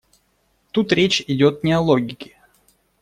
[0.71, 2.35] Тут речь идет не о логике.